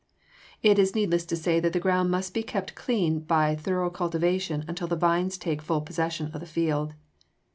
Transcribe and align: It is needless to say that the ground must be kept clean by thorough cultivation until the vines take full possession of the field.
It 0.63 0.79
is 0.79 0.95
needless 0.95 1.25
to 1.25 1.35
say 1.35 1.59
that 1.59 1.73
the 1.73 1.79
ground 1.79 2.09
must 2.09 2.33
be 2.33 2.41
kept 2.41 2.73
clean 2.73 3.19
by 3.19 3.55
thorough 3.55 3.91
cultivation 3.91 4.65
until 4.67 4.87
the 4.87 4.95
vines 4.95 5.37
take 5.37 5.61
full 5.61 5.81
possession 5.81 6.31
of 6.33 6.39
the 6.39 6.47
field. 6.47 6.95